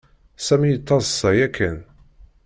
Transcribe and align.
Sami 0.45 0.67
yettaḍsa 0.71 1.29
yakan. 1.39 1.77